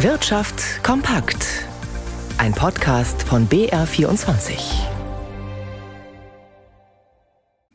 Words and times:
Wirtschaft 0.00 0.84
kompakt. 0.84 1.64
Ein 2.36 2.52
Podcast 2.52 3.22
von 3.22 3.48
BR24. 3.48 4.58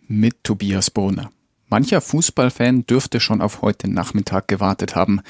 Mit 0.08 0.44
Tobias 0.44 0.92
Bohner. 0.92 1.32
Mancher 1.68 2.00
Fußballfan 2.00 2.86
dürfte 2.86 3.20
schon 3.20 3.42
auf 3.42 3.64
heute 3.64 3.90
Nachmittag 3.90 4.48
gewartet 4.48 4.96
haben, 4.96 5.22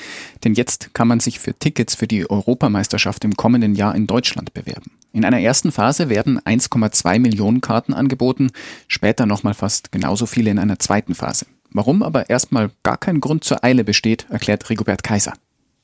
denn 0.43 0.54
jetzt 0.54 0.94
kann 0.94 1.08
man 1.08 1.22
sich 1.22 1.40
für 1.40 1.54
Tickets 1.54 1.96
für 1.96 2.08
die 2.08 2.29
Europameisterschaft 2.29 3.23
im 3.23 3.37
kommenden 3.37 3.73
Jahr 3.73 3.96
in 3.96 4.05
Deutschland 4.05 4.53
bewerben. 4.53 4.92
In 5.13 5.23
einer 5.23 5.39
ersten 5.39 5.71
Phase 5.71 6.10
werden 6.10 6.42
1,2 6.42 7.19
Millionen 7.19 7.62
Karten 7.62 7.94
angeboten, 7.94 8.51
später 8.89 9.26
nochmal 9.26 9.53
fast 9.53 9.94
genauso 9.94 10.26
viele 10.26 10.51
in 10.51 10.60
einer 10.60 10.78
zweiten 10.78 11.15
Phase. 11.15 11.46
Warum 11.69 12.03
aber 12.03 12.29
erstmal 12.29 12.69
gar 12.83 12.97
kein 12.97 13.21
Grund 13.21 13.46
zur 13.46 13.63
Eile 13.63 13.85
besteht, 13.85 14.26
erklärt 14.29 14.69
Rigobert 14.69 15.03
Kaiser. 15.03 15.35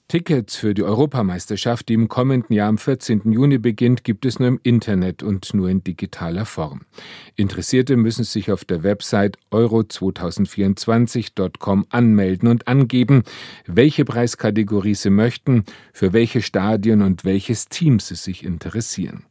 Tickets 0.10 0.56
für 0.56 0.74
die 0.74 0.84
Europameisterschaft, 0.84 1.90
die 1.90 1.96
im 1.96 2.08
kommenden 2.08 2.56
Jahr 2.56 2.70
am 2.70 2.78
14. 2.78 3.30
Juni 3.30 3.58
beginnt, 3.58 4.06
gibt 4.06 4.26
es 4.26 4.40
nur 4.40 4.48
im 4.48 4.58
Internet 4.64 5.22
und 5.22 5.54
nur 5.54 5.68
in 5.68 5.84
digitaler 5.84 6.46
Form. 6.46 6.84
Interessierte 7.36 7.98
müssen 7.98 8.24
sich 8.24 8.50
auf 8.50 8.64
der 8.64 8.84
Website 8.84 9.38
euro2024.com 9.52 11.88
anmelden 11.90 12.48
und 12.48 12.70
angeben, 12.70 13.24
welche 13.66 14.06
Preiskategorie 14.06 14.96
sie 14.96 15.10
möchten, 15.10 15.66
für 15.92 16.14
welche 16.14 16.42
Stadien 16.42 17.02
und 17.02 17.26
welches 17.26 17.68
Team 17.68 18.00
sie 18.00 18.16
sich 18.16 18.46
interessieren. 18.46 19.26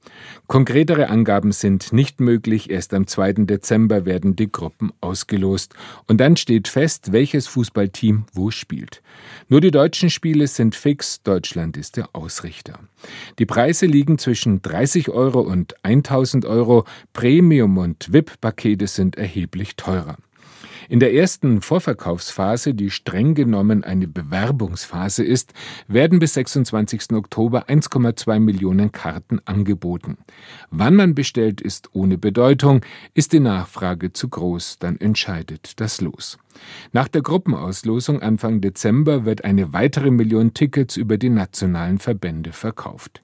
Konkretere 0.46 1.08
Angaben 1.08 1.52
sind 1.52 1.94
nicht 1.94 2.20
möglich, 2.20 2.68
erst 2.68 2.92
am 2.92 3.06
2. 3.06 3.46
Dezember 3.46 4.04
werden 4.04 4.36
die 4.36 4.52
Gruppen 4.52 4.92
ausgelost 5.00 5.74
und 6.06 6.20
dann 6.20 6.36
steht 6.36 6.68
fest, 6.68 7.12
welches 7.12 7.46
Fußballteam 7.46 8.26
wo 8.34 8.50
spielt. 8.50 9.00
Nur 9.48 9.62
die 9.62 9.70
deutschen 9.70 10.10
Spiele 10.10 10.46
sind 10.46 10.65
fix, 10.74 11.22
Deutschland 11.22 11.76
ist 11.76 11.96
der 11.96 12.14
Ausrichter. 12.14 12.80
Die 13.38 13.46
Preise 13.46 13.86
liegen 13.86 14.18
zwischen 14.18 14.62
30 14.62 15.10
Euro 15.10 15.40
und 15.40 15.74
1000 15.84 16.44
Euro, 16.44 16.84
Premium- 17.12 17.78
und 17.78 18.12
VIP-Pakete 18.12 18.86
sind 18.86 19.16
erheblich 19.16 19.76
teurer. 19.76 20.16
In 20.88 21.00
der 21.00 21.12
ersten 21.12 21.62
Vorverkaufsphase, 21.62 22.74
die 22.74 22.90
streng 22.90 23.34
genommen 23.34 23.82
eine 23.82 24.06
Bewerbungsphase 24.06 25.24
ist, 25.24 25.52
werden 25.88 26.20
bis 26.20 26.34
26. 26.34 27.12
Oktober 27.12 27.68
1,2 27.68 28.38
Millionen 28.38 28.92
Karten 28.92 29.40
angeboten. 29.44 30.18
Wann 30.70 30.94
man 30.94 31.14
bestellt, 31.14 31.60
ist 31.60 31.90
ohne 31.92 32.18
Bedeutung. 32.18 32.82
Ist 33.14 33.32
die 33.32 33.40
Nachfrage 33.40 34.12
zu 34.12 34.28
groß, 34.28 34.78
dann 34.78 34.96
entscheidet 34.98 35.80
das 35.80 36.00
Los. 36.00 36.38
Nach 36.92 37.08
der 37.08 37.22
Gruppenauslosung 37.22 38.22
Anfang 38.22 38.60
Dezember 38.60 39.24
wird 39.24 39.44
eine 39.44 39.72
weitere 39.72 40.10
Million 40.10 40.54
Tickets 40.54 40.96
über 40.96 41.18
die 41.18 41.30
nationalen 41.30 41.98
Verbände 41.98 42.52
verkauft. 42.52 43.22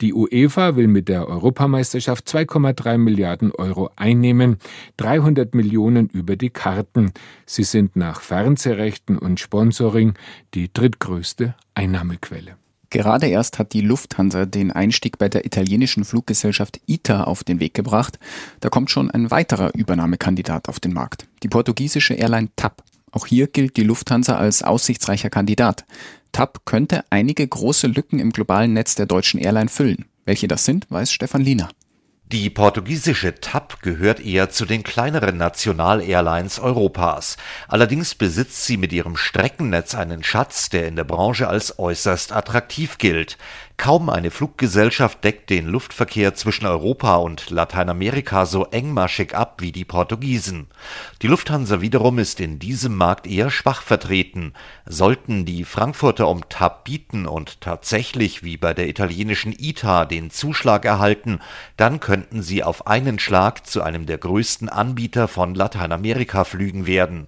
Die 0.00 0.12
UEFA 0.12 0.76
will 0.76 0.88
mit 0.88 1.08
der 1.08 1.28
Europameisterschaft 1.28 2.26
2,3 2.28 2.98
Milliarden 2.98 3.52
Euro 3.52 3.90
einnehmen, 3.96 4.56
300 4.96 5.54
Millionen 5.54 6.08
über 6.08 6.36
die 6.36 6.50
Karten. 6.50 7.12
Sie 7.46 7.64
sind 7.64 7.96
nach 7.96 8.20
Fernsehrechten 8.20 9.18
und 9.18 9.40
Sponsoring 9.40 10.14
die 10.54 10.72
drittgrößte 10.72 11.54
Einnahmequelle. 11.74 12.56
Gerade 12.92 13.26
erst 13.26 13.58
hat 13.58 13.72
die 13.72 13.80
Lufthansa 13.80 14.44
den 14.44 14.70
Einstieg 14.70 15.16
bei 15.16 15.30
der 15.30 15.46
italienischen 15.46 16.04
Fluggesellschaft 16.04 16.78
ITA 16.86 17.24
auf 17.24 17.42
den 17.42 17.58
Weg 17.58 17.72
gebracht. 17.72 18.18
Da 18.60 18.68
kommt 18.68 18.90
schon 18.90 19.10
ein 19.10 19.30
weiterer 19.30 19.74
Übernahmekandidat 19.74 20.68
auf 20.68 20.78
den 20.78 20.92
Markt. 20.92 21.26
Die 21.42 21.48
portugiesische 21.48 22.12
Airline 22.12 22.50
TAP. 22.54 22.82
Auch 23.12 23.26
hier 23.26 23.46
gilt 23.46 23.76
die 23.76 23.84
Lufthansa 23.84 24.36
als 24.36 24.62
aussichtsreicher 24.62 25.30
Kandidat. 25.30 25.84
TAP 26.32 26.64
könnte 26.64 27.04
einige 27.10 27.46
große 27.46 27.86
Lücken 27.86 28.18
im 28.18 28.30
globalen 28.30 28.72
Netz 28.72 28.94
der 28.94 29.06
deutschen 29.06 29.38
Airline 29.38 29.68
füllen. 29.68 30.06
Welche 30.24 30.48
das 30.48 30.64
sind, 30.64 30.90
weiß 30.90 31.12
Stefan 31.12 31.42
Liener. 31.42 31.68
Die 32.32 32.48
portugiesische 32.48 33.34
TAP 33.34 33.82
gehört 33.82 34.18
eher 34.18 34.48
zu 34.48 34.64
den 34.64 34.82
kleineren 34.82 35.36
National-Airlines 35.36 36.60
Europas. 36.60 37.36
Allerdings 37.68 38.14
besitzt 38.14 38.64
sie 38.64 38.78
mit 38.78 38.90
ihrem 38.94 39.18
Streckennetz 39.18 39.94
einen 39.94 40.24
Schatz, 40.24 40.70
der 40.70 40.88
in 40.88 40.96
der 40.96 41.04
Branche 41.04 41.46
als 41.46 41.78
äußerst 41.78 42.32
attraktiv 42.32 42.96
gilt. 42.96 43.36
Kaum 43.82 44.10
eine 44.10 44.30
Fluggesellschaft 44.30 45.24
deckt 45.24 45.50
den 45.50 45.66
Luftverkehr 45.66 46.34
zwischen 46.34 46.66
Europa 46.66 47.16
und 47.16 47.50
Lateinamerika 47.50 48.46
so 48.46 48.66
engmaschig 48.66 49.34
ab 49.34 49.56
wie 49.58 49.72
die 49.72 49.84
Portugiesen. 49.84 50.68
Die 51.20 51.26
Lufthansa 51.26 51.80
wiederum 51.80 52.20
ist 52.20 52.38
in 52.38 52.60
diesem 52.60 52.94
Markt 52.94 53.26
eher 53.26 53.50
schwach 53.50 53.82
vertreten. 53.82 54.52
Sollten 54.86 55.44
die 55.44 55.64
Frankfurter 55.64 56.28
um 56.28 56.48
TAP 56.48 56.84
bieten 56.84 57.26
und 57.26 57.60
tatsächlich 57.60 58.44
wie 58.44 58.56
bei 58.56 58.72
der 58.72 58.86
italienischen 58.86 59.52
ITA 59.52 60.04
den 60.04 60.30
Zuschlag 60.30 60.84
erhalten, 60.84 61.40
dann 61.76 61.98
könnten 61.98 62.40
sie 62.40 62.62
auf 62.62 62.86
einen 62.86 63.18
Schlag 63.18 63.66
zu 63.66 63.82
einem 63.82 64.06
der 64.06 64.18
größten 64.18 64.68
Anbieter 64.68 65.26
von 65.26 65.56
Lateinamerika-Flügen 65.56 66.86
werden. 66.86 67.26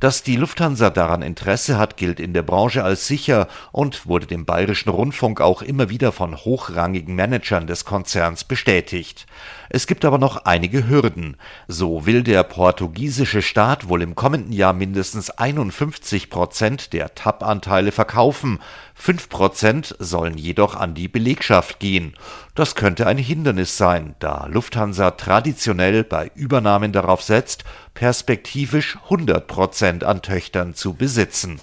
Dass 0.00 0.22
die 0.22 0.36
Lufthansa 0.36 0.90
daran 0.90 1.22
Interesse 1.22 1.78
hat, 1.78 1.96
gilt 1.96 2.20
in 2.20 2.34
der 2.34 2.42
Branche 2.42 2.84
als 2.84 3.06
sicher 3.06 3.48
und 3.72 4.04
wurde 4.04 4.26
dem 4.26 4.44
Bayerischen 4.44 4.90
Rundfunk 4.90 5.40
auch 5.40 5.62
immer 5.62 5.88
wieder 5.88 5.93
wieder 5.94 6.10
von 6.10 6.36
hochrangigen 6.36 7.14
Managern 7.14 7.68
des 7.68 7.84
Konzerns 7.84 8.42
bestätigt. 8.42 9.26
Es 9.70 9.86
gibt 9.86 10.04
aber 10.04 10.18
noch 10.18 10.44
einige 10.44 10.88
Hürden. 10.88 11.36
So 11.68 12.04
will 12.04 12.24
der 12.24 12.42
portugiesische 12.42 13.42
Staat 13.42 13.88
wohl 13.88 14.02
im 14.02 14.16
kommenden 14.16 14.52
Jahr 14.52 14.72
mindestens 14.72 15.30
51 15.30 16.30
Prozent 16.30 16.92
der 16.92 17.14
TAP-Anteile 17.14 17.92
verkaufen. 17.92 18.58
Fünf 18.92 19.28
Prozent 19.28 19.94
sollen 20.00 20.36
jedoch 20.36 20.74
an 20.74 20.94
die 20.94 21.06
Belegschaft 21.06 21.78
gehen. 21.78 22.14
Das 22.56 22.74
könnte 22.74 23.06
ein 23.06 23.18
Hindernis 23.18 23.76
sein, 23.76 24.16
da 24.18 24.46
Lufthansa 24.46 25.12
traditionell 25.12 26.02
bei 26.02 26.32
Übernahmen 26.34 26.90
darauf 26.90 27.22
setzt, 27.22 27.62
perspektivisch 27.94 28.98
100 29.04 29.46
Prozent 29.46 30.02
an 30.02 30.22
Töchtern 30.22 30.74
zu 30.74 30.94
besitzen. 30.94 31.60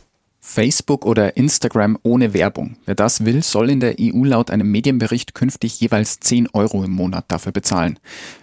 Facebook 0.51 1.05
oder 1.05 1.37
Instagram 1.37 1.97
ohne 2.03 2.33
Werbung. 2.33 2.75
Wer 2.85 2.95
das 2.95 3.23
will, 3.23 3.41
soll 3.41 3.69
in 3.69 3.79
der 3.79 3.95
EU 4.01 4.25
laut 4.25 4.51
einem 4.51 4.69
Medienbericht 4.69 5.33
künftig 5.33 5.79
jeweils 5.79 6.19
10 6.19 6.49
Euro 6.51 6.83
im 6.83 6.91
Monat 6.91 7.23
dafür 7.29 7.53
bezahlen. 7.53 7.97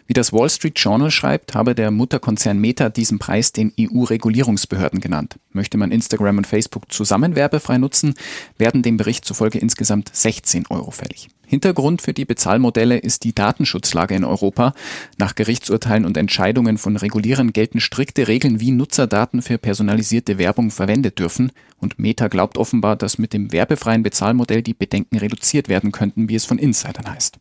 Wie 0.09 0.15
das 0.15 0.33
Wall 0.33 0.49
Street 0.49 0.79
Journal 0.79 1.11
schreibt, 1.11 1.55
habe 1.55 1.75
der 1.75 1.91
Mutterkonzern 1.91 2.59
Meta 2.59 2.89
diesen 2.89 3.19
Preis 3.19 3.53
den 3.53 3.75
EU-Regulierungsbehörden 3.79 5.01
genannt. 5.01 5.39
Möchte 5.53 5.77
man 5.77 5.93
Instagram 5.93 6.39
und 6.39 6.47
Facebook 6.47 6.91
zusammen 6.91 7.37
werbefrei 7.37 7.77
nutzen, 7.77 8.15
werden 8.57 8.83
dem 8.83 8.97
Bericht 8.97 9.27
zufolge 9.27 9.59
insgesamt 9.59 10.09
16 10.11 10.65
Euro 10.71 10.93
fällig. 10.93 11.29
Hintergrund 11.47 12.01
für 12.01 12.15
die 12.15 12.25
Bezahlmodelle 12.25 12.97
ist 12.97 13.23
die 13.25 13.35
Datenschutzlage 13.35 14.15
in 14.15 14.25
Europa. 14.25 14.73
Nach 15.19 15.35
Gerichtsurteilen 15.35 16.07
und 16.07 16.17
Entscheidungen 16.17 16.79
von 16.79 16.97
Regulierern 16.97 17.53
gelten 17.53 17.79
strikte 17.79 18.29
Regeln, 18.29 18.61
wie 18.61 18.71
Nutzerdaten 18.71 19.43
für 19.43 19.59
personalisierte 19.59 20.39
Werbung 20.39 20.71
verwendet 20.71 21.19
dürfen. 21.19 21.53
Und 21.81 21.99
Meta 21.99 22.29
glaubt 22.29 22.57
offenbar, 22.57 22.97
dass 22.97 23.19
mit 23.19 23.35
dem 23.35 23.53
werbefreien 23.53 24.03
Bezahlmodell 24.03 24.63
die 24.63 24.75
Bedenken 24.75 25.19
reduziert 25.19 25.69
werden 25.69 25.93
könnten, 25.93 26.31
wie 26.31 26.35
es 26.35 26.47
von 26.47 26.57
Insidern 26.57 27.13
heißt. 27.13 27.39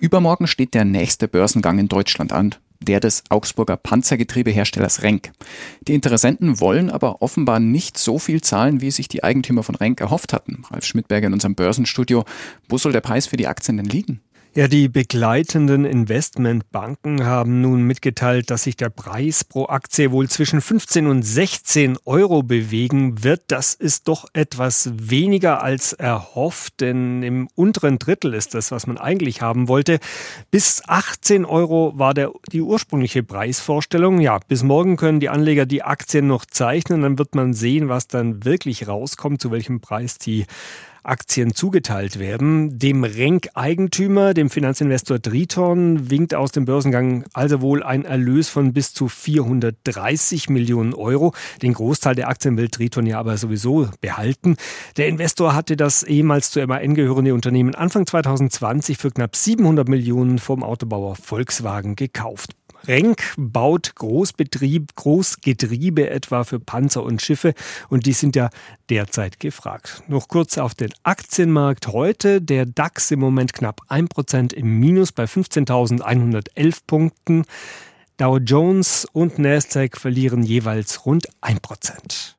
Übermorgen 0.00 0.46
steht 0.46 0.74
der 0.74 0.84
nächste 0.84 1.26
Börsengang 1.26 1.80
in 1.80 1.88
Deutschland 1.88 2.32
an, 2.32 2.54
der 2.80 3.00
des 3.00 3.24
Augsburger 3.30 3.76
Panzergetriebeherstellers 3.76 5.02
Renk. 5.02 5.32
Die 5.80 5.94
Interessenten 5.94 6.60
wollen 6.60 6.88
aber 6.88 7.20
offenbar 7.20 7.58
nicht 7.58 7.98
so 7.98 8.20
viel 8.20 8.40
zahlen, 8.40 8.80
wie 8.80 8.92
sich 8.92 9.08
die 9.08 9.24
Eigentümer 9.24 9.64
von 9.64 9.74
Renk 9.74 10.00
erhofft 10.00 10.32
hatten. 10.32 10.62
Ralf 10.70 10.84
Schmidberger 10.84 11.26
in 11.26 11.32
unserem 11.32 11.56
Börsenstudio. 11.56 12.24
Wo 12.68 12.78
soll 12.78 12.92
der 12.92 13.00
Preis 13.00 13.26
für 13.26 13.36
die 13.36 13.48
Aktien 13.48 13.76
denn 13.76 13.86
liegen? 13.86 14.20
Ja, 14.54 14.66
die 14.66 14.88
begleitenden 14.88 15.84
Investmentbanken 15.84 17.24
haben 17.24 17.60
nun 17.60 17.82
mitgeteilt, 17.82 18.50
dass 18.50 18.62
sich 18.64 18.76
der 18.76 18.88
Preis 18.88 19.44
pro 19.44 19.66
Aktie 19.66 20.10
wohl 20.10 20.28
zwischen 20.28 20.62
15 20.62 21.06
und 21.06 21.22
16 21.22 21.98
Euro 22.06 22.42
bewegen 22.42 23.22
wird. 23.22 23.42
Das 23.48 23.74
ist 23.74 24.08
doch 24.08 24.24
etwas 24.32 24.90
weniger 24.96 25.62
als 25.62 25.92
erhofft, 25.92 26.80
denn 26.80 27.22
im 27.22 27.48
unteren 27.54 27.98
Drittel 27.98 28.32
ist 28.32 28.54
das, 28.54 28.72
was 28.72 28.86
man 28.86 28.96
eigentlich 28.96 29.42
haben 29.42 29.68
wollte. 29.68 29.98
Bis 30.50 30.82
18 30.86 31.44
Euro 31.44 31.92
war 31.96 32.14
der, 32.14 32.32
die 32.50 32.62
ursprüngliche 32.62 33.22
Preisvorstellung. 33.22 34.18
Ja, 34.18 34.40
bis 34.48 34.62
morgen 34.62 34.96
können 34.96 35.20
die 35.20 35.28
Anleger 35.28 35.66
die 35.66 35.82
Aktien 35.82 36.26
noch 36.26 36.46
zeichnen. 36.46 37.02
Dann 37.02 37.18
wird 37.18 37.34
man 37.34 37.52
sehen, 37.52 37.90
was 37.90 38.08
dann 38.08 38.44
wirklich 38.44 38.88
rauskommt, 38.88 39.42
zu 39.42 39.50
welchem 39.50 39.80
Preis 39.80 40.16
die 40.18 40.46
Aktien 41.02 41.54
zugeteilt 41.54 42.18
werden. 42.18 42.78
Dem 42.78 43.04
Renk-Eigentümer, 43.04 44.34
dem 44.34 44.50
Finanzinvestor 44.50 45.22
Triton, 45.22 46.10
winkt 46.10 46.34
aus 46.34 46.52
dem 46.52 46.64
Börsengang 46.64 47.24
also 47.32 47.60
wohl 47.60 47.82
ein 47.82 48.04
Erlös 48.04 48.48
von 48.48 48.72
bis 48.72 48.92
zu 48.92 49.08
430 49.08 50.50
Millionen 50.50 50.94
Euro. 50.94 51.32
Den 51.62 51.74
Großteil 51.74 52.14
der 52.14 52.28
Aktien 52.28 52.56
will 52.56 52.68
Triton 52.68 53.06
ja 53.06 53.18
aber 53.18 53.36
sowieso 53.36 53.88
behalten. 54.00 54.56
Der 54.96 55.08
Investor 55.08 55.54
hatte 55.54 55.76
das 55.76 56.02
ehemals 56.02 56.50
zu 56.50 56.66
MAN 56.66 56.94
gehörende 56.94 57.34
Unternehmen 57.34 57.74
Anfang 57.74 58.06
2020 58.06 58.98
für 58.98 59.10
knapp 59.10 59.36
700 59.36 59.88
Millionen 59.88 60.38
vom 60.38 60.62
Autobauer 60.62 61.16
Volkswagen 61.16 61.96
gekauft. 61.96 62.57
Renk 62.86 63.34
baut 63.36 63.94
Großbetrieb, 63.96 64.94
Großgetriebe 64.94 66.08
etwa 66.10 66.44
für 66.44 66.60
Panzer 66.60 67.02
und 67.02 67.20
Schiffe 67.20 67.54
und 67.88 68.06
die 68.06 68.12
sind 68.12 68.36
ja 68.36 68.50
derzeit 68.88 69.40
gefragt. 69.40 70.02
Noch 70.08 70.28
kurz 70.28 70.58
auf 70.58 70.74
den 70.74 70.90
Aktienmarkt 71.02 71.88
heute. 71.88 72.40
Der 72.40 72.66
DAX 72.66 73.10
im 73.10 73.20
Moment 73.20 73.52
knapp 73.52 73.82
1% 73.88 74.52
im 74.54 74.78
Minus 74.78 75.12
bei 75.12 75.24
15.111 75.24 76.76
Punkten. 76.86 77.44
Dow 78.16 78.38
Jones 78.38 79.06
und 79.12 79.38
Nasdaq 79.38 79.96
verlieren 79.96 80.42
jeweils 80.42 81.06
rund 81.06 81.28
1%. 81.40 82.34